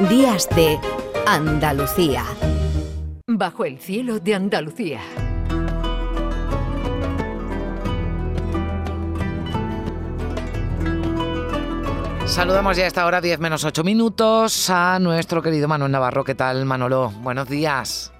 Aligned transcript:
Días 0.00 0.46
de 0.54 0.78
Andalucía. 1.26 2.22
Bajo 3.26 3.64
el 3.64 3.78
cielo 3.78 4.20
de 4.20 4.34
Andalucía. 4.34 5.00
Saludamos 12.26 12.76
ya 12.76 12.84
a 12.84 12.86
esta 12.88 13.06
hora, 13.06 13.22
10 13.22 13.40
menos 13.40 13.64
8 13.64 13.82
minutos, 13.84 14.68
a 14.68 14.98
nuestro 14.98 15.40
querido 15.40 15.66
Manuel 15.66 15.92
Navarro. 15.92 16.24
¿Qué 16.24 16.34
tal, 16.34 16.66
Manolo? 16.66 17.10
Buenos 17.22 17.48
días. 17.48 18.12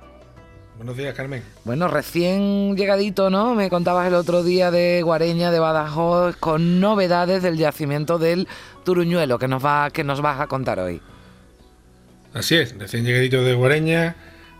Buenos 0.78 0.96
días, 0.96 1.14
Carmen. 1.14 1.42
Bueno, 1.64 1.88
recién 1.88 2.74
llegadito, 2.74 3.28
¿no? 3.28 3.54
Me 3.54 3.68
contabas 3.68 4.06
el 4.06 4.14
otro 4.14 4.42
día 4.42 4.70
de 4.70 5.02
Guareña, 5.02 5.50
de 5.50 5.58
Badajoz, 5.58 6.36
con 6.36 6.80
novedades 6.80 7.42
del 7.42 7.58
yacimiento 7.58 8.16
del 8.16 8.48
Turuñuelo, 8.82 9.38
que 9.38 9.46
nos, 9.46 9.62
va, 9.62 9.90
que 9.90 10.04
nos 10.04 10.22
vas 10.22 10.40
a 10.40 10.46
contar 10.46 10.80
hoy. 10.80 11.02
Así 12.36 12.54
es, 12.54 12.76
recién 12.78 13.02
llegadito 13.02 13.42
de 13.42 13.54
Guareña 13.54 14.14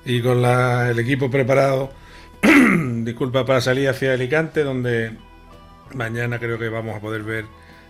y 0.06 0.22
con 0.22 0.42
el 0.42 0.98
equipo 0.98 1.30
preparado, 1.30 1.92
disculpa, 3.02 3.44
para 3.44 3.60
salir 3.60 3.90
hacia 3.90 4.14
Alicante, 4.14 4.64
donde 4.64 5.12
mañana 5.92 6.38
creo 6.38 6.58
que 6.58 6.70
vamos 6.70 6.96
a 6.96 7.00
poder 7.00 7.22
ver 7.22 7.44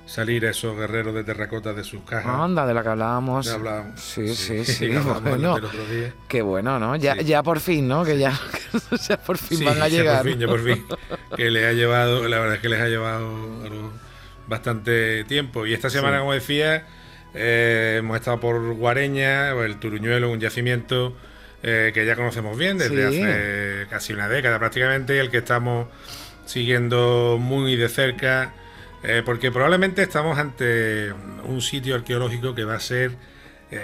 salir 0.04 0.44
a 0.44 0.50
esos 0.50 0.76
guerreros 0.76 1.14
de 1.14 1.22
terracota 1.22 1.72
de 1.72 1.84
sus 1.84 2.00
cajas. 2.02 2.26
Anda, 2.26 2.66
de 2.66 2.74
la 2.74 2.82
que 2.82 2.88
hablábamos. 2.88 3.46
Sí, 3.94 4.34
sí, 4.34 4.64
sí. 4.64 4.88
bueno, 5.22 5.56
qué 6.26 6.42
bueno, 6.42 6.80
¿no? 6.80 6.96
Ya, 6.96 7.14
ya 7.20 7.44
por 7.44 7.60
fin, 7.60 7.86
¿no? 7.86 8.04
Que 8.04 8.18
ya, 8.18 8.36
por 9.24 9.38
fin 9.38 9.64
van 9.64 9.80
a 9.80 9.88
llegar. 9.88 10.16
Ya 10.16 10.22
por 10.22 10.30
fin, 10.32 10.40
ya 10.40 10.48
por 10.48 10.64
fin. 10.64 10.84
que 11.36 11.48
les 11.48 11.64
ha 11.64 11.72
llevado, 11.72 12.26
la 12.26 12.40
verdad 12.40 12.56
es 12.56 12.60
que 12.60 12.68
les 12.68 12.80
ha 12.80 12.88
llevado 12.88 13.30
bastante 14.48 15.22
tiempo. 15.24 15.64
Y 15.64 15.74
esta 15.74 15.90
semana, 15.90 16.18
como 16.18 16.32
decía, 16.32 16.88
eh, 17.36 17.96
hemos 17.98 18.16
estado 18.16 18.40
por 18.40 18.74
Guareña, 18.74 19.50
el 19.50 19.78
Turuñuelo, 19.78 20.30
un 20.30 20.40
yacimiento 20.40 21.16
eh, 21.62 21.90
que 21.94 22.06
ya 22.06 22.16
conocemos 22.16 22.56
bien 22.56 22.78
desde 22.78 23.04
hace 23.04 23.86
casi 23.88 24.12
una 24.12 24.28
década 24.28 24.58
prácticamente, 24.58 25.18
el 25.20 25.30
que 25.30 25.38
estamos 25.38 25.88
siguiendo 26.46 27.38
muy 27.40 27.76
de 27.76 27.88
cerca 27.88 28.54
eh, 29.02 29.22
porque 29.24 29.52
probablemente 29.52 30.02
estamos 30.02 30.38
ante 30.38 31.12
un 31.44 31.60
sitio 31.60 31.94
arqueológico 31.94 32.54
que 32.54 32.64
va 32.64 32.74
a 32.74 32.80
ser, 32.80 33.12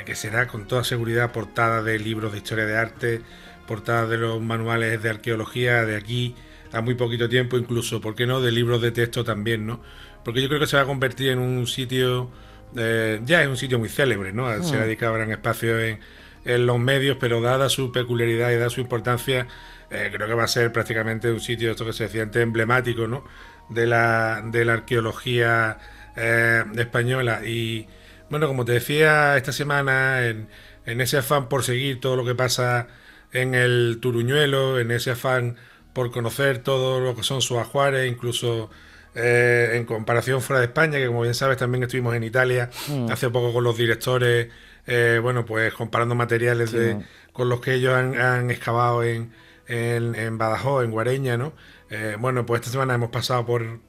que 0.07 0.15
será 0.15 0.47
con 0.47 0.67
toda 0.67 0.85
seguridad 0.85 1.33
portada 1.33 1.83
de 1.83 1.99
libros 1.99 2.33
de 2.33 2.39
historia 2.39 2.67
de 2.67 2.77
arte, 2.77 3.21
portada 3.67 4.07
de 4.07 4.17
los 4.17 4.41
manuales 4.41 5.03
de 5.03 5.11
arqueología 5.11 5.85
de 5.85 5.97
aquí 5.97 6.35
a 6.73 6.81
muy 6.81 6.95
poquito 6.95 7.29
tiempo, 7.29 7.59
incluso, 7.59 8.01
¿por 8.01 8.15
qué 8.15 8.27
no?, 8.27 8.41
de 8.41 8.51
libros 8.51 8.81
de 8.81 8.93
texto 8.93 9.25
también, 9.25 9.67
¿no? 9.67 9.81
Porque 10.25 10.41
yo 10.41 10.49
creo 10.49 10.61
que 10.61 10.67
se 10.67 10.77
va 10.77 10.83
a 10.83 10.87
convertir 10.87 11.31
en 11.31 11.39
un 11.39 11.67
sitio, 11.67 12.31
eh, 12.77 13.21
ya 13.25 13.43
es 13.43 13.49
un 13.49 13.57
sitio 13.57 13.79
muy 13.79 13.89
célebre, 13.89 14.33
¿no? 14.33 14.51
Se 14.63 14.77
ha 14.77 14.81
mm. 14.81 14.83
dedicado 14.83 15.15
gran 15.15 15.31
espacio 15.31 15.79
en, 15.81 16.01
en, 16.45 16.67
los 16.67 16.79
medios, 16.79 17.17
pero 17.21 17.41
dada 17.41 17.69
su 17.69 17.93
peculiaridad 17.93 18.51
y 18.51 18.57
dada 18.57 18.71
su 18.71 18.81
importancia, 18.81 19.47
creo 19.89 20.27
que 20.27 20.35
va 20.35 20.45
a 20.45 20.49
ser 20.49 20.73
prácticamente 20.73 21.31
un 21.31 21.41
sitio, 21.41 21.71
esto 21.71 21.85
que 21.85 21.93
se 21.93 22.05
decía 22.05 22.23
antes, 22.23 22.43
emblemático, 22.43 23.07
¿no? 23.07 23.25
de 23.69 23.87
la, 23.87 24.43
de 24.45 24.65
la 24.65 24.75
arqueología 24.75 25.79
eh, 26.17 26.65
española. 26.77 27.45
Y 27.45 27.87
bueno, 28.31 28.49
como 28.49 28.65
te 28.65 28.73
decía 28.73 29.37
esta 29.37 29.53
semana, 29.53 30.27
en, 30.27 30.49
en, 30.87 31.01
ese 31.01 31.19
afán 31.19 31.49
por 31.49 31.65
seguir 31.65 32.01
todo 32.01 32.17
lo 32.17 32.25
que 32.25 32.35
pasa 32.35 32.89
en 33.33 33.55
el 33.55 33.99
Turuñuelo, 34.01 34.79
en 34.79 34.91
ese 34.91 35.13
afán 35.13 35.57
por 35.93 36.11
conocer 36.11 36.59
todo 36.59 37.01
lo 37.01 37.15
que 37.15 37.23
son 37.23 37.43
sus 37.43 37.59
ajuares, 37.59 38.11
incluso 38.11 38.71
eh, 39.15 39.73
en 39.75 39.85
comparación 39.85 40.41
fuera 40.41 40.61
de 40.61 40.67
España, 40.67 40.99
que 40.99 41.07
como 41.07 41.23
bien 41.23 41.35
sabes 41.35 41.59
también 41.59 41.83
estuvimos 41.83 42.15
en 42.15 42.25
Italia 42.25 42.71
mm. 42.89 43.11
hace 43.11 43.31
poco 43.31 43.53
con 43.53 43.65
los 43.65 43.77
directores, 43.77 44.49
eh, 44.87 45.21
bueno, 45.23 45.45
pues 45.45 45.73
comparando 45.75 46.15
materiales 46.15 46.73
de, 46.73 46.99
con 47.33 47.49
los 47.49 47.61
que 47.61 47.75
ellos 47.75 47.95
han, 47.95 48.19
han 48.21 48.51
excavado 48.51 49.05
en, 49.05 49.33
en, 49.69 50.15
en 50.15 50.39
Badajoz, 50.39 50.85
en 50.85 50.91
Guareña, 50.91 51.37
¿no? 51.37 51.53
Eh, 51.91 52.17
bueno, 52.19 52.47
pues 52.47 52.61
esta 52.61 52.73
semana 52.73 52.95
hemos 52.95 53.11
pasado 53.11 53.45
por, 53.45 53.81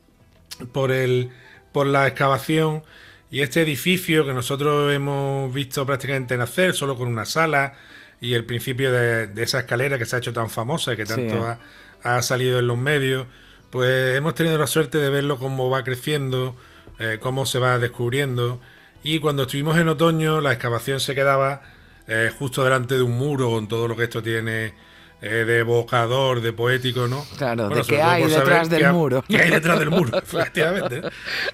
por, 0.73 0.91
el, 0.91 1.31
por 1.71 1.87
la 1.87 2.05
excavación 2.05 2.83
y 3.31 3.41
este 3.41 3.61
edificio 3.61 4.25
que 4.25 4.33
nosotros 4.33 4.93
hemos 4.93 5.53
visto 5.53 5.85
prácticamente 5.85 6.35
nacer, 6.37 6.73
solo 6.73 6.97
con 6.97 7.07
una 7.07 7.25
sala 7.25 7.75
y 8.19 8.33
el 8.33 8.45
principio 8.45 8.91
de, 8.91 9.31
esa 9.41 9.59
escalera 9.59 9.97
que 9.97 10.05
se 10.05 10.15
ha 10.15 10.19
hecho 10.19 10.33
tan 10.33 10.49
famosa 10.49 10.93
y 10.93 10.97
que 10.97 11.05
tanto 11.05 11.57
ha, 12.03 12.21
salido 12.21 12.59
en 12.59 12.67
los 12.67 12.77
medios, 12.77 13.25
pues 13.73 14.15
hemos 14.15 14.35
tenido 14.35 14.55
la 14.59 14.67
suerte 14.67 14.99
de 14.99 15.09
verlo 15.09 15.39
cómo 15.39 15.67
va 15.67 15.83
creciendo, 15.83 16.55
eh, 16.99 17.17
cómo 17.19 17.47
se 17.47 17.57
va 17.57 17.79
descubriendo. 17.79 18.59
Y 19.01 19.17
cuando 19.17 19.43
estuvimos 19.43 19.79
en 19.79 19.89
otoño, 19.89 20.41
la 20.41 20.53
excavación 20.53 20.99
se 20.99 21.15
quedaba 21.15 21.63
eh, 22.07 22.31
justo 22.37 22.63
delante 22.63 22.93
de 22.93 23.01
un 23.01 23.17
muro 23.17 23.49
con 23.49 23.67
todo 23.67 23.87
lo 23.87 23.95
que 23.95 24.03
esto 24.03 24.21
tiene 24.21 24.75
eh, 25.23 25.27
de 25.27 25.57
evocador, 25.57 26.41
de 26.41 26.53
poético, 26.53 27.07
¿no? 27.07 27.25
Claro, 27.35 27.67
de 27.69 27.81
qué 27.81 27.99
hay 27.99 28.27
detrás 28.27 28.69
del 28.69 28.93
muro. 28.93 29.23
¿Qué 29.27 29.37
hay 29.37 29.49
detrás 29.49 29.79
del 29.79 29.89
muro? 29.89 30.17
Efectivamente. 30.19 31.01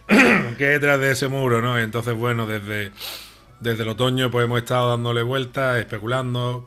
¿Qué 0.58 0.66
hay 0.66 0.74
detrás 0.74 1.00
de 1.00 1.12
ese 1.12 1.30
muro, 1.30 1.62
no? 1.62 1.80
Entonces, 1.80 2.16
bueno, 2.16 2.46
desde, 2.46 2.92
desde 3.62 3.84
el 3.84 3.88
otoño 3.88 4.30
pues 4.30 4.44
hemos 4.44 4.60
estado 4.60 4.90
dándole 4.90 5.24
vueltas, 5.24 5.78
especulando, 5.78 6.66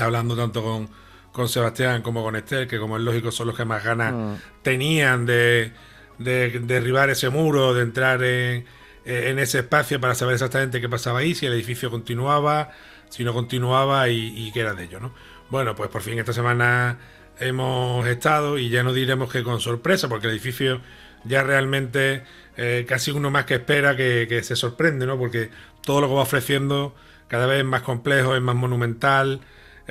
hablando 0.00 0.34
tanto 0.36 0.62
con, 0.62 0.88
con 1.32 1.48
Sebastián 1.48 2.02
como 2.02 2.22
con 2.22 2.36
Esther, 2.36 2.66
que 2.66 2.78
como 2.78 2.96
es 2.96 3.02
lógico 3.02 3.30
son 3.30 3.48
los 3.48 3.56
que 3.56 3.64
más 3.64 3.84
ganas 3.84 4.12
mm. 4.12 4.34
tenían 4.62 5.26
de, 5.26 5.72
derribar 6.18 7.10
ese 7.10 7.30
muro, 7.30 7.74
de 7.74 7.82
entrar 7.82 8.22
en, 8.22 8.66
en, 9.04 9.38
ese 9.38 9.60
espacio 9.60 10.00
para 10.00 10.14
saber 10.14 10.34
exactamente 10.34 10.80
qué 10.80 10.88
pasaba 10.88 11.20
ahí, 11.20 11.34
si 11.34 11.46
el 11.46 11.52
edificio 11.52 11.90
continuaba, 11.90 12.70
si 13.08 13.24
no 13.24 13.32
continuaba 13.32 14.08
y, 14.08 14.34
y 14.36 14.52
qué 14.52 14.60
era 14.60 14.74
de 14.74 14.84
ello, 14.84 15.00
¿no? 15.00 15.14
Bueno, 15.50 15.74
pues 15.74 15.90
por 15.90 16.02
fin 16.02 16.18
esta 16.18 16.32
semana 16.32 16.98
hemos 17.40 18.06
estado 18.06 18.58
y 18.58 18.68
ya 18.68 18.82
no 18.82 18.92
diremos 18.92 19.32
que 19.32 19.42
con 19.42 19.60
sorpresa, 19.60 20.08
porque 20.08 20.26
el 20.26 20.34
edificio 20.34 20.80
ya 21.24 21.42
realmente 21.42 22.22
eh, 22.56 22.84
casi 22.88 23.10
uno 23.10 23.30
más 23.30 23.46
que 23.46 23.54
espera 23.54 23.96
que, 23.96 24.40
se 24.42 24.56
sorprende, 24.56 25.06
¿no? 25.06 25.18
Porque 25.18 25.50
todo 25.82 26.00
lo 26.00 26.08
que 26.08 26.14
va 26.14 26.22
ofreciendo 26.22 26.94
cada 27.28 27.46
vez 27.46 27.60
es 27.60 27.64
más 27.64 27.82
complejo, 27.82 28.36
es 28.36 28.42
más 28.42 28.54
monumental, 28.54 29.40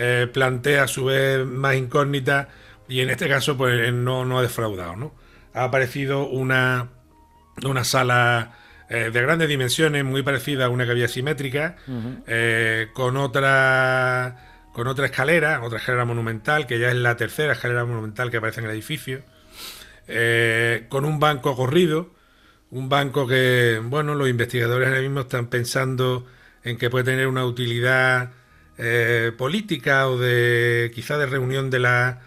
eh, 0.02 0.28
plantea 0.32 0.84
a 0.84 0.88
su 0.88 1.06
vez 1.06 1.46
más 1.46 1.76
incógnitas 1.76 2.48
y 2.88 3.02
en 3.02 3.10
este 3.10 3.28
caso 3.28 3.58
pues 3.58 3.94
no, 3.94 4.26
no 4.26 4.40
ha 4.40 4.42
defraudado, 4.42 4.96
¿no? 4.96 5.14
Ha 5.54 5.66
aparecido 5.66 6.28
una, 6.28 6.90
una 7.64 7.84
sala 7.84 8.54
eh, 8.90 9.12
de 9.12 9.22
grandes 9.22 9.50
dimensiones, 9.50 10.04
muy 10.06 10.24
parecida 10.24 10.66
a 10.66 10.70
una 10.70 10.86
que 10.86 10.92
había 10.92 11.08
simétrica, 11.08 11.76
con 12.94 13.18
otra 13.18 14.50
con 14.80 14.88
otra 14.88 15.08
escalera, 15.08 15.62
otra 15.62 15.80
escalera 15.80 16.06
monumental, 16.06 16.66
que 16.66 16.80
ya 16.80 16.90
es 16.90 16.96
la 16.96 17.18
tercera 17.18 17.52
escalera 17.54 17.84
monumental 17.84 18.32
que 18.32 18.38
aparece 18.38 18.62
en 18.62 18.68
el 18.68 18.72
edificio, 18.72 19.24
eh, 20.08 20.86
con 20.90 21.06
un 21.06 21.20
banco 21.20 21.56
corrido, 21.56 22.14
un 22.72 22.88
banco 22.88 23.28
que, 23.28 23.82
bueno, 23.84 24.16
los 24.16 24.30
investigadores 24.30 24.88
ahora 24.88 25.02
mismo 25.02 25.22
están 25.22 25.48
pensando 25.48 26.26
en 26.64 26.78
que 26.78 26.90
puede 26.90 27.04
tener 27.04 27.28
una 27.28 27.46
utilidad 27.46 28.32
eh, 28.79 29.31
política 29.38 30.07
o 30.07 30.17
de 30.17 30.91
quizá 30.95 31.17
de 31.17 31.25
reunión 31.25 31.69
de 31.69 31.79
la 31.79 32.22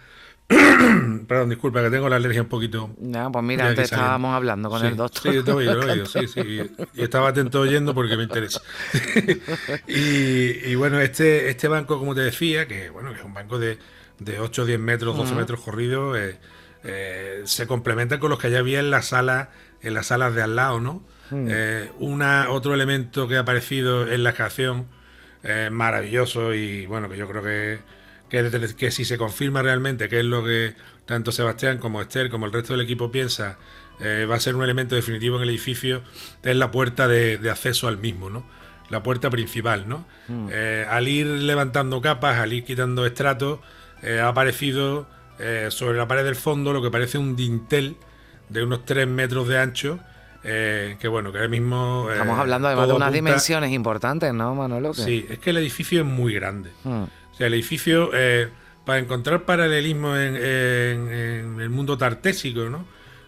Perdón, 1.27 1.49
disculpa, 1.49 1.81
que 1.81 1.89
tengo 1.89 2.09
la 2.09 2.17
alergia 2.17 2.41
un 2.41 2.47
poquito. 2.47 2.91
No, 2.99 3.31
pues 3.31 3.43
mira, 3.43 3.67
antes 3.67 3.85
estábamos 3.91 4.35
hablando 4.35 4.69
con 4.69 4.85
el 4.85 4.95
doctor. 4.95 5.33
Sí, 5.33 5.43
te 5.43 5.51
oído, 5.51 5.75
lo 5.75 5.91
oído, 5.91 6.05
sí, 6.05 6.27
sí. 6.27 6.61
Y 6.93 7.01
estaba 7.01 7.29
atento 7.29 7.61
oyendo 7.61 7.93
porque 7.93 8.17
me 8.17 8.23
interesa. 8.23 8.61
y, 9.87 10.75
bueno, 10.75 10.99
este, 10.99 11.49
este 11.49 11.67
banco, 11.67 11.97
como 11.97 12.13
te 12.13 12.21
decía, 12.21 12.67
que 12.67 12.89
bueno, 12.89 13.11
que 13.11 13.19
es 13.19 13.25
un 13.25 13.33
banco 13.33 13.57
de, 13.57 13.79
de 14.19 14.39
8 14.39 14.61
o 14.61 14.65
10 14.65 14.79
metros, 14.79 15.17
12 15.17 15.33
metros 15.33 15.61
corridos, 15.61 16.17
eh, 16.17 16.39
eh, 16.83 17.41
se 17.45 17.65
complementa 17.65 18.19
con 18.19 18.29
los 18.29 18.39
que 18.39 18.51
ya 18.51 18.59
había 18.59 18.79
en 18.79 18.91
la 18.91 19.01
sala, 19.01 19.49
en 19.81 19.93
las 19.93 20.07
salas 20.07 20.35
de 20.35 20.41
al 20.41 20.55
lado, 20.55 20.79
¿no? 20.79 21.03
Mm. 21.31 21.47
Eh, 21.49 21.91
una, 21.99 22.49
otro 22.49 22.73
elemento 22.73 23.27
que 23.27 23.37
ha 23.37 23.41
aparecido 23.41 24.11
en 24.11 24.23
la 24.23 24.33
canción 24.33 24.87
maravilloso 25.71 26.53
y 26.53 26.85
bueno, 26.85 27.09
que 27.09 27.17
yo 27.17 27.27
creo 27.27 27.43
que 27.43 27.79
que, 28.77 28.91
si 28.91 29.05
se 29.05 29.17
confirma 29.17 29.61
realmente 29.61 30.09
que 30.09 30.19
es 30.19 30.25
lo 30.25 30.43
que 30.43 30.73
tanto 31.05 31.31
Sebastián 31.31 31.77
como 31.77 32.01
Esther 32.01 32.29
como 32.29 32.47
el 32.47 32.51
resto 32.51 32.73
del 32.73 32.81
equipo 32.81 33.11
piensa, 33.11 33.57
eh, 33.99 34.25
va 34.29 34.35
a 34.35 34.39
ser 34.39 34.55
un 34.55 34.63
elemento 34.63 34.95
definitivo 34.95 35.37
en 35.37 35.43
el 35.43 35.49
edificio, 35.49 36.01
es 36.41 36.55
la 36.55 36.71
puerta 36.71 37.07
de, 37.07 37.39
acceso 37.49 37.87
al 37.87 37.97
mismo, 37.97 38.29
¿no? 38.31 38.43
La 38.89 39.03
puerta 39.03 39.29
principal, 39.29 39.87
¿no? 39.87 40.05
Mm. 40.27 40.47
Eh, 40.51 40.85
al 40.89 41.07
ir 41.07 41.27
levantando 41.27 42.01
capas, 42.01 42.39
al 42.39 42.53
ir 42.53 42.63
quitando 42.63 43.05
estratos, 43.05 43.59
eh, 44.01 44.19
ha 44.19 44.29
aparecido 44.29 45.07
sobre 45.69 45.97
la 45.97 46.07
pared 46.07 46.23
del 46.23 46.37
fondo 46.37 46.71
lo 46.71 46.81
que 46.81 46.89
parece 46.89 47.17
un 47.17 47.35
dintel 47.35 47.97
de 48.47 48.63
unos 48.63 48.85
3 48.85 49.07
metros 49.07 49.47
de 49.49 49.59
ancho, 49.59 49.99
que 50.43 51.07
bueno, 51.07 51.31
que 51.31 51.37
ahora 51.37 51.49
mismo... 51.49 52.07
Estamos 52.11 52.37
hablando 52.37 52.67
además 52.67 52.87
de 52.87 52.93
unas 52.93 53.13
dimensiones 53.13 53.71
importantes, 53.71 54.33
¿no, 54.33 54.53
Manolo? 54.55 54.93
Sí, 54.93 55.25
es 55.29 55.39
que 55.39 55.51
el 55.51 55.57
edificio 55.57 56.01
es 56.01 56.05
muy 56.05 56.33
grande. 56.33 56.71
Mm. 56.83 57.03
O 57.03 57.35
sea, 57.35 57.47
el 57.47 57.53
edificio, 57.53 58.11
eh, 58.13 58.49
para 58.85 58.99
encontrar 58.99 59.43
paralelismo 59.43 60.15
en, 60.15 60.35
el 60.35 61.69
mundo 61.69 61.97
tartésico, 61.97 62.69
¿no? 62.69 62.85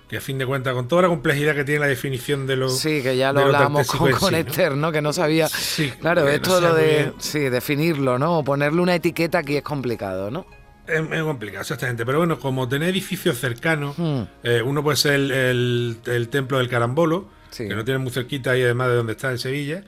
que 0.07 0.17
a 0.17 0.21
fin 0.21 0.37
de 0.37 0.45
cuentas, 0.45 0.75
con 0.75 0.87
toda 0.87 1.03
la 1.03 1.07
complejidad 1.07 1.55
que 1.55 1.63
tiene 1.63 1.79
la 1.79 1.87
definición 1.87 2.45
de 2.45 2.55
los. 2.55 2.77
Sí, 2.77 3.01
que 3.01 3.17
ya 3.17 3.33
lo 3.33 3.41
hablábamos 3.41 3.87
con, 3.87 4.11
con 4.11 4.35
Esther, 4.35 4.75
¿no? 4.75 4.91
Que 4.91 5.01
no 5.01 5.11
sabía. 5.13 5.47
Sí, 5.47 5.89
claro, 5.99 6.27
esto 6.27 6.61
lo 6.61 6.75
de 6.75 7.11
sí, 7.17 7.39
definirlo, 7.39 8.19
¿no? 8.19 8.37
O 8.37 8.43
ponerle 8.43 8.81
una 8.81 8.93
etiqueta 8.93 9.39
aquí 9.39 9.57
es 9.57 9.63
complicado, 9.63 10.29
¿no? 10.29 10.45
Es, 10.87 11.23
complicado, 11.23 11.61
exactamente. 11.61 12.05
Pero 12.05 12.19
bueno, 12.19 12.39
como 12.39 12.67
tener 12.67 12.89
edificios 12.89 13.39
cercanos, 13.39 13.97
hmm. 13.97 14.21
eh, 14.43 14.61
uno 14.61 14.83
puede 14.83 14.97
ser 14.97 15.19
el, 15.31 15.99
templo 16.29 16.57
del 16.57 16.69
Carambolo, 16.69 17.29
que 17.55 17.75
no 17.75 17.85
tiene 17.85 17.99
muy 17.99 18.11
cerquita 18.11 18.51
ahí, 18.51 18.63
además 18.63 18.89
de 18.89 18.95
donde 18.95 19.13
está 19.13 19.31
en 19.31 19.37
Sevilla, 19.37 19.83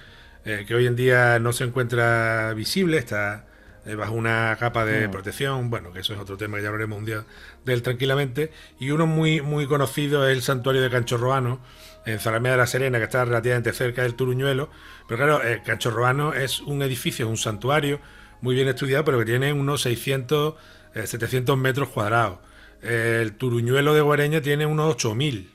eh, 0.45 0.65
que 0.67 0.75
hoy 0.75 0.87
en 0.87 0.95
día 0.95 1.39
no 1.39 1.53
se 1.53 1.65
encuentra 1.65 2.53
visible, 2.53 2.97
está 2.97 3.45
eh, 3.85 3.95
bajo 3.95 4.13
una 4.13 4.55
capa 4.59 4.85
de 4.85 5.07
hmm. 5.07 5.11
protección, 5.11 5.69
bueno, 5.69 5.91
que 5.91 5.99
eso 5.99 6.13
es 6.13 6.19
otro 6.19 6.37
tema 6.37 6.57
que 6.57 6.63
ya 6.63 6.69
hablaremos 6.69 6.97
un 6.97 7.05
día 7.05 7.25
de 7.65 7.73
él 7.73 7.81
tranquilamente, 7.81 8.51
y 8.79 8.91
uno 8.91 9.05
muy, 9.05 9.41
muy 9.41 9.67
conocido 9.67 10.27
es 10.27 10.35
el 10.35 10.41
santuario 10.41 10.81
de 10.81 10.89
Canchorroano, 10.89 11.59
en 12.05 12.19
Zalamea 12.19 12.53
de 12.53 12.57
la 12.59 12.67
Serena, 12.67 12.99
que 12.99 13.03
está 13.03 13.25
relativamente 13.25 13.73
cerca 13.73 14.03
del 14.03 14.15
Turuñuelo, 14.15 14.69
pero 15.09 15.17
claro, 15.17 15.41
Canchorroano 15.65 16.33
es 16.33 16.61
un 16.61 16.81
edificio, 16.81 17.27
un 17.27 17.35
santuario 17.35 17.99
muy 18.41 18.55
bien 18.55 18.67
estudiado, 18.67 19.03
pero 19.03 19.19
que 19.19 19.25
tiene 19.25 19.51
unos 19.53 19.81
600, 19.81 20.55
700 20.93 21.53
eh, 21.53 21.57
metros 21.59 21.89
cuadrados. 21.89 22.39
el 22.81 23.33
Turuñuelo 23.33 23.93
de 23.93 24.01
Guareña 24.01 24.41
tiene 24.41 24.65
unos 24.65 24.95
8000. 24.95 25.51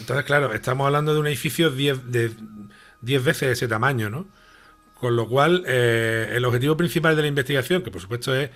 Entonces, 0.00 0.24
claro, 0.24 0.54
estamos 0.54 0.86
hablando 0.86 1.14
de 1.14 1.20
un 1.20 1.26
edificio 1.26 1.70
10 1.70 2.10
de 2.10 2.30
10 3.02 3.24
veces 3.24 3.52
ese 3.52 3.68
tamaño, 3.68 4.10
¿no? 4.10 4.28
Con 4.94 5.16
lo 5.16 5.28
cual, 5.28 5.64
eh, 5.66 6.32
el 6.32 6.44
objetivo 6.44 6.76
principal 6.76 7.16
de 7.16 7.22
la 7.22 7.28
investigación, 7.28 7.82
que 7.82 7.90
por 7.90 8.00
supuesto 8.00 8.34
es 8.34 8.50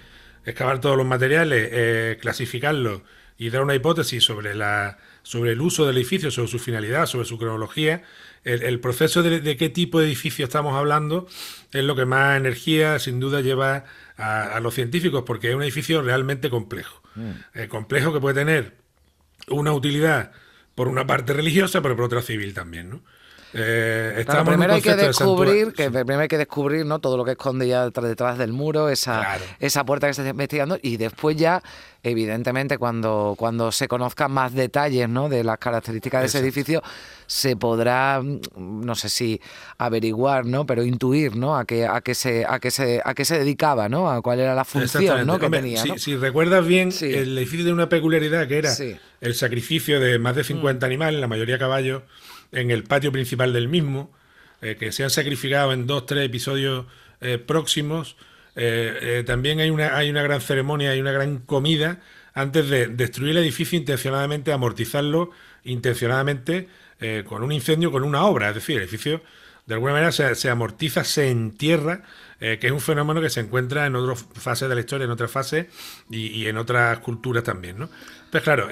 excavar 0.44 0.80
todos 0.80 0.96
los 0.96 1.06
materiales, 1.06 1.68
eh, 1.72 2.18
clasificarlos 2.20 3.00
y 3.38 3.50
dar 3.50 3.62
una 3.62 3.74
hipótesis 3.74 4.22
sobre, 4.22 4.54
la, 4.54 4.98
sobre 5.22 5.52
el 5.52 5.60
uso 5.60 5.86
del 5.86 5.96
edificio, 5.96 6.30
sobre 6.30 6.48
su 6.48 6.58
finalidad, 6.58 7.06
sobre 7.06 7.24
su 7.24 7.38
cronología, 7.38 8.02
el, 8.44 8.80
proceso 8.80 9.22
de, 9.22 9.56
qué 9.56 9.68
tipo 9.68 9.98
de 9.98 10.06
edificio 10.06 10.44
estamos 10.44 10.74
hablando 10.74 11.26
es 11.72 11.82
lo 11.84 11.96
que 11.96 12.04
más 12.04 12.36
energía, 12.36 12.98
sin 12.98 13.18
duda, 13.18 13.40
lleva 13.40 13.84
a, 14.16 14.60
los 14.60 14.74
científicos, 14.74 15.24
porque 15.26 15.50
es 15.50 15.54
un 15.54 15.62
edificio 15.62 16.02
realmente 16.02 16.50
complejo. 16.50 17.02
Mm. 17.14 17.30
Eh, 17.54 17.68
complejo 17.68 18.12
que 18.12 18.20
puede 18.20 18.34
tener 18.34 18.74
una 19.48 19.72
utilidad 19.72 20.32
por 20.74 20.88
una 20.88 21.06
parte 21.06 21.32
religiosa, 21.32 21.80
pero 21.82 21.96
por 21.96 22.04
otra 22.04 22.22
civil 22.22 22.54
también, 22.54 22.90
¿no? 22.90 23.02
Eh, 23.56 24.24
primero 24.44 24.74
hay 24.74 24.82
que 24.82 24.96
descubrir, 24.96 25.72
que 25.72 25.88
primero 25.88 26.20
hay 26.20 26.28
que 26.28 26.38
descubrir 26.38 26.84
¿no? 26.84 26.98
todo 26.98 27.16
lo 27.16 27.24
que 27.24 27.32
esconde 27.32 27.68
ya 27.68 27.88
detrás, 27.88 28.36
del 28.36 28.52
muro, 28.52 28.88
esa, 28.88 29.38
esa 29.60 29.84
puerta 29.84 30.08
que 30.08 30.14
se 30.14 30.22
está 30.22 30.30
investigando, 30.30 30.76
y 30.82 30.96
después 30.96 31.36
ya, 31.36 31.62
evidentemente, 32.02 32.78
cuando, 32.78 33.34
cuando 33.38 33.70
se 33.70 33.86
conozcan 33.86 34.32
más 34.32 34.54
detalles 34.54 35.08
¿no? 35.08 35.28
de 35.28 35.44
las 35.44 35.58
características 35.58 36.22
de 36.22 36.26
ese 36.26 36.38
edificio, 36.40 36.82
se 37.26 37.56
podrá, 37.56 38.20
mm, 38.20 38.40
no 38.84 38.96
sé 38.96 39.08
si 39.08 39.40
averiguar, 39.78 40.46
¿no? 40.46 40.66
pero 40.66 40.82
intuir 40.82 41.36
¿no? 41.36 41.56
a 41.56 41.64
qué, 41.64 41.86
a 41.86 42.00
qué 42.00 42.16
se, 42.16 42.44
a 42.44 42.58
qué 42.58 42.72
se, 42.72 43.00
a 43.04 43.14
qué 43.14 43.24
se 43.24 43.38
dedicaba, 43.38 43.88
¿no? 43.88 44.10
a 44.10 44.20
cuál 44.20 44.40
era 44.40 44.56
la 44.56 44.64
función 44.64 45.26
¿no? 45.26 45.38
que 45.38 45.48
tenía. 45.48 45.80
Si, 45.96 46.16
recuerdas 46.16 46.66
bien, 46.66 46.92
el 47.00 47.38
edificio 47.38 47.64
tiene 47.64 47.74
una 47.74 47.88
peculiaridad 47.88 48.48
que 48.48 48.58
era 48.58 48.72
el 49.20 49.34
sacrificio 49.36 50.00
de 50.00 50.18
más 50.18 50.34
de 50.34 50.42
50 50.42 50.84
mm. 50.84 50.88
animales, 50.88 51.20
la 51.20 51.28
mayoría 51.28 51.56
caballos 51.56 52.02
en 52.54 52.70
el 52.70 52.84
patio 52.84 53.12
principal 53.12 53.52
del 53.52 53.68
mismo, 53.68 54.10
eh, 54.62 54.76
que 54.76 54.92
se 54.92 55.04
han 55.04 55.10
sacrificado 55.10 55.72
en 55.72 55.86
dos, 55.86 56.06
tres 56.06 56.24
episodios 56.24 56.86
eh, 57.20 57.38
próximos. 57.38 58.16
Eh, 58.56 59.24
también 59.26 59.60
hay 59.60 59.70
una, 59.70 59.96
hay 59.96 60.08
una 60.08 60.22
gran 60.22 60.40
ceremonia, 60.40 60.90
hay 60.90 61.00
una 61.00 61.12
gran 61.12 61.38
comida 61.38 62.00
antes 62.32 62.70
de 62.70 62.86
destruir 62.86 63.32
el 63.32 63.38
edificio 63.38 63.78
intencionadamente, 63.78 64.52
amortizarlo 64.52 65.30
intencionadamente 65.64 66.68
con 67.26 67.42
un 67.42 67.52
incendio, 67.52 67.92
con 67.92 68.02
una 68.02 68.24
obra. 68.24 68.48
Es 68.48 68.54
decir, 68.54 68.76
el 68.76 68.82
edificio 68.82 69.20
de 69.66 69.74
alguna 69.74 69.92
manera 69.92 70.10
se, 70.10 70.48
amortiza, 70.48 71.04
se 71.04 71.28
entierra, 71.30 72.02
que 72.38 72.58
es 72.60 72.72
un 72.72 72.80
fenómeno 72.80 73.20
que 73.20 73.28
se 73.28 73.40
encuentra 73.40 73.84
en 73.84 73.94
otras 73.94 74.24
fases 74.32 74.68
de 74.70 74.74
la 74.74 74.80
historia, 74.80 75.04
en 75.04 75.10
otras 75.10 75.30
fases 75.30 75.66
y, 76.08 76.46
en 76.46 76.56
otras 76.56 76.98
culturas 77.00 77.44
también. 77.44 77.78
¿no? 77.78 77.90
Entonces, 78.24 78.42
claro, 78.42 78.68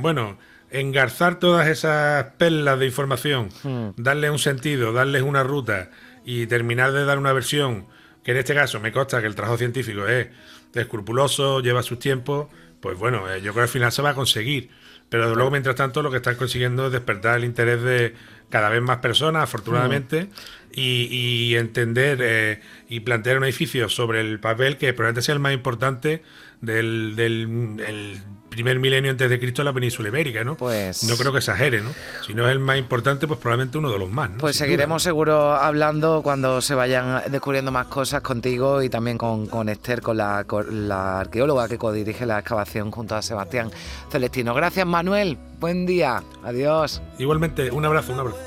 bueno 0.00 0.38
engarzar 0.74 1.38
todas 1.38 1.68
esas 1.68 2.24
perlas 2.36 2.78
de 2.78 2.86
información, 2.86 3.48
hmm. 3.62 3.90
darles 3.96 4.30
un 4.30 4.38
sentido, 4.38 4.92
darles 4.92 5.22
una 5.22 5.44
ruta 5.44 5.90
y 6.24 6.46
terminar 6.46 6.92
de 6.92 7.04
dar 7.04 7.18
una 7.18 7.32
versión 7.32 7.86
que 8.24 8.32
en 8.32 8.38
este 8.38 8.54
caso 8.54 8.80
me 8.80 8.90
consta 8.90 9.20
que 9.20 9.26
el 9.26 9.34
trabajo 9.34 9.56
científico 9.56 10.06
es 10.08 10.28
escrupuloso, 10.74 11.60
lleva 11.60 11.82
sus 11.82 11.98
tiempos, 11.98 12.48
pues 12.80 12.98
bueno, 12.98 13.30
eh, 13.32 13.40
yo 13.40 13.52
creo 13.52 13.54
que 13.54 13.60
al 13.62 13.68
final 13.68 13.92
se 13.92 14.02
va 14.02 14.10
a 14.10 14.14
conseguir. 14.14 14.70
Pero 15.08 15.34
luego, 15.34 15.50
mientras 15.50 15.76
tanto, 15.76 16.02
lo 16.02 16.10
que 16.10 16.16
están 16.16 16.34
consiguiendo 16.34 16.86
es 16.86 16.92
despertar 16.92 17.36
el 17.36 17.44
interés 17.44 17.82
de 17.82 18.14
cada 18.54 18.68
vez 18.68 18.82
más 18.82 18.98
personas, 18.98 19.42
afortunadamente, 19.42 20.28
y, 20.70 21.56
entender 21.56 22.20
eh, 22.22 22.60
y 22.88 23.00
plantear 23.00 23.38
un 23.38 23.42
edificio 23.42 23.88
sobre 23.88 24.20
el 24.20 24.38
papel 24.38 24.78
que 24.78 24.92
probablemente 24.92 25.22
sea 25.22 25.32
el 25.32 25.40
más 25.40 25.54
importante 25.54 26.22
del, 26.60 27.16
del 27.16 28.22
primer 28.54 28.78
milenio 28.78 29.10
antes 29.10 29.28
de 29.28 29.40
Cristo 29.40 29.62
en 29.62 29.66
la 29.66 29.72
península 29.72 30.08
ibérica, 30.08 30.44
¿no? 30.44 30.56
Pues 30.56 31.02
no 31.02 31.16
creo 31.16 31.32
que 31.32 31.38
exagere, 31.38 31.80
¿no? 31.80 31.90
Si 32.24 32.32
no 32.32 32.46
es 32.46 32.52
el 32.52 32.60
más 32.60 32.78
importante, 32.78 33.26
pues 33.26 33.40
probablemente 33.40 33.76
uno 33.76 33.90
de 33.90 33.98
los 33.98 34.08
más. 34.08 34.30
¿no? 34.30 34.38
Pues 34.38 34.54
seguiremos 34.54 35.02
seguro 35.02 35.54
hablando 35.54 36.22
cuando 36.22 36.62
se 36.62 36.76
vayan 36.76 37.22
descubriendo 37.32 37.72
más 37.72 37.88
cosas 37.88 38.20
contigo 38.20 38.82
y 38.82 38.88
también 38.88 39.18
con, 39.18 39.48
con 39.48 39.68
Esther, 39.68 40.00
con 40.00 40.16
la, 40.16 40.46
la 40.70 41.20
arqueóloga 41.20 41.68
que 41.68 41.76
codirige 41.76 42.24
la 42.24 42.38
excavación 42.38 42.92
junto 42.92 43.16
a 43.16 43.22
Sebastián 43.22 43.72
Celestino. 44.12 44.54
Gracias, 44.54 44.86
Manuel. 44.86 45.38
Buen 45.64 45.86
día. 45.86 46.22
Adiós. 46.42 47.00
Igualmente, 47.18 47.70
un 47.70 47.86
abrazo, 47.86 48.12
un 48.12 48.20
abrazo. 48.20 48.38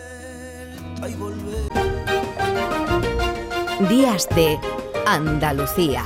Días 3.90 4.30
de 4.36 4.60
Andalucía. 5.08 6.06